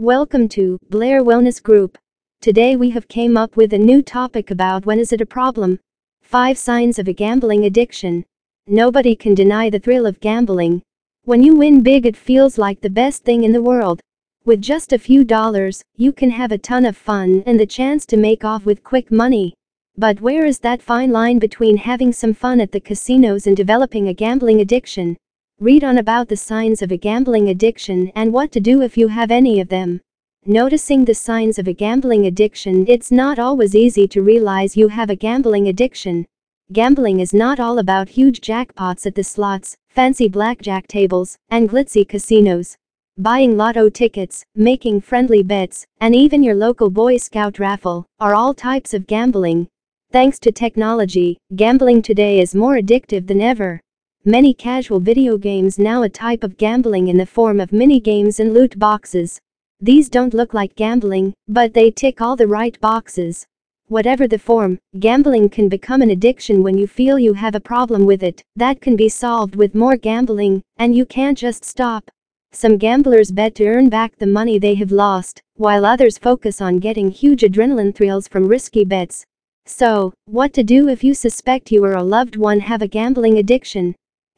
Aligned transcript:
Welcome 0.00 0.48
to 0.48 0.76
Blair 0.90 1.22
Wellness 1.22 1.62
Group. 1.62 1.96
Today 2.40 2.74
we 2.74 2.90
have 2.90 3.06
came 3.06 3.36
up 3.36 3.56
with 3.56 3.72
a 3.72 3.78
new 3.78 4.02
topic 4.02 4.50
about 4.50 4.84
when 4.84 4.98
is 4.98 5.12
it 5.12 5.20
a 5.20 5.26
problem? 5.26 5.78
5 6.22 6.58
signs 6.58 6.98
of 6.98 7.06
a 7.06 7.12
gambling 7.12 7.64
addiction. 7.64 8.24
Nobody 8.66 9.14
can 9.14 9.36
deny 9.36 9.70
the 9.70 9.78
thrill 9.78 10.04
of 10.04 10.18
gambling. 10.18 10.82
When 11.26 11.44
you 11.44 11.54
win 11.54 11.84
big 11.84 12.06
it 12.06 12.16
feels 12.16 12.58
like 12.58 12.80
the 12.80 12.90
best 12.90 13.22
thing 13.22 13.44
in 13.44 13.52
the 13.52 13.62
world. 13.62 14.00
With 14.44 14.60
just 14.60 14.92
a 14.92 14.98
few 14.98 15.22
dollars, 15.22 15.80
you 15.96 16.12
can 16.12 16.30
have 16.30 16.50
a 16.50 16.58
ton 16.58 16.84
of 16.86 16.96
fun 16.96 17.44
and 17.46 17.60
the 17.60 17.64
chance 17.64 18.04
to 18.06 18.16
make 18.16 18.44
off 18.44 18.66
with 18.66 18.82
quick 18.82 19.12
money. 19.12 19.54
But 19.96 20.20
where 20.20 20.44
is 20.44 20.58
that 20.58 20.82
fine 20.82 21.12
line 21.12 21.38
between 21.38 21.76
having 21.76 22.12
some 22.12 22.34
fun 22.34 22.60
at 22.60 22.72
the 22.72 22.80
casinos 22.80 23.46
and 23.46 23.56
developing 23.56 24.08
a 24.08 24.12
gambling 24.12 24.60
addiction? 24.60 25.16
Read 25.60 25.84
on 25.84 25.98
about 25.98 26.28
the 26.28 26.36
signs 26.36 26.82
of 26.82 26.90
a 26.90 26.96
gambling 26.96 27.48
addiction 27.48 28.10
and 28.16 28.32
what 28.32 28.50
to 28.50 28.58
do 28.58 28.82
if 28.82 28.98
you 28.98 29.06
have 29.06 29.30
any 29.30 29.60
of 29.60 29.68
them. 29.68 30.00
Noticing 30.44 31.04
the 31.04 31.14
signs 31.14 31.60
of 31.60 31.68
a 31.68 31.72
gambling 31.72 32.26
addiction, 32.26 32.84
it's 32.88 33.12
not 33.12 33.38
always 33.38 33.76
easy 33.76 34.08
to 34.08 34.20
realize 34.20 34.76
you 34.76 34.88
have 34.88 35.10
a 35.10 35.16
gambling 35.16 35.68
addiction. 35.68 36.26
Gambling 36.72 37.20
is 37.20 37.32
not 37.32 37.60
all 37.60 37.78
about 37.78 38.08
huge 38.08 38.40
jackpots 38.40 39.06
at 39.06 39.14
the 39.14 39.22
slots, 39.22 39.76
fancy 39.90 40.28
blackjack 40.28 40.88
tables, 40.88 41.36
and 41.50 41.70
glitzy 41.70 42.06
casinos. 42.06 42.76
Buying 43.16 43.56
lotto 43.56 43.88
tickets, 43.88 44.42
making 44.56 45.02
friendly 45.02 45.44
bets, 45.44 45.86
and 46.00 46.16
even 46.16 46.42
your 46.42 46.56
local 46.56 46.90
Boy 46.90 47.16
Scout 47.16 47.60
raffle 47.60 48.06
are 48.18 48.34
all 48.34 48.54
types 48.54 48.92
of 48.92 49.06
gambling. 49.06 49.68
Thanks 50.10 50.40
to 50.40 50.50
technology, 50.50 51.38
gambling 51.54 52.02
today 52.02 52.40
is 52.40 52.56
more 52.56 52.74
addictive 52.74 53.28
than 53.28 53.40
ever. 53.40 53.80
Many 54.26 54.54
casual 54.54 55.00
video 55.00 55.36
games 55.36 55.78
now 55.78 56.02
a 56.02 56.08
type 56.08 56.44
of 56.44 56.56
gambling 56.56 57.08
in 57.08 57.18
the 57.18 57.26
form 57.26 57.60
of 57.60 57.74
mini 57.74 58.00
games 58.00 58.40
and 58.40 58.54
loot 58.54 58.78
boxes. 58.78 59.38
These 59.80 60.08
don't 60.08 60.32
look 60.32 60.54
like 60.54 60.74
gambling, 60.76 61.34
but 61.46 61.74
they 61.74 61.90
tick 61.90 62.22
all 62.22 62.34
the 62.34 62.46
right 62.46 62.80
boxes. 62.80 63.44
Whatever 63.88 64.26
the 64.26 64.38
form, 64.38 64.78
gambling 64.98 65.50
can 65.50 65.68
become 65.68 66.00
an 66.00 66.08
addiction 66.08 66.62
when 66.62 66.78
you 66.78 66.86
feel 66.86 67.18
you 67.18 67.34
have 67.34 67.54
a 67.54 67.60
problem 67.60 68.06
with 68.06 68.22
it, 68.22 68.42
that 68.56 68.80
can 68.80 68.96
be 68.96 69.10
solved 69.10 69.56
with 69.56 69.74
more 69.74 69.98
gambling, 69.98 70.62
and 70.78 70.96
you 70.96 71.04
can't 71.04 71.36
just 71.36 71.62
stop. 71.62 72.10
Some 72.50 72.78
gamblers 72.78 73.30
bet 73.30 73.54
to 73.56 73.66
earn 73.66 73.90
back 73.90 74.16
the 74.16 74.26
money 74.26 74.58
they 74.58 74.74
have 74.76 74.90
lost, 74.90 75.42
while 75.56 75.84
others 75.84 76.16
focus 76.16 76.62
on 76.62 76.78
getting 76.78 77.10
huge 77.10 77.42
adrenaline 77.42 77.94
thrills 77.94 78.26
from 78.26 78.48
risky 78.48 78.86
bets. 78.86 79.26
So, 79.66 80.14
what 80.24 80.54
to 80.54 80.62
do 80.62 80.88
if 80.88 81.04
you 81.04 81.12
suspect 81.12 81.70
you 81.70 81.84
or 81.84 81.92
a 81.92 82.02
loved 82.02 82.36
one 82.36 82.60
have 82.60 82.80
a 82.80 82.88
gambling 82.88 83.36
addiction? 83.36 83.94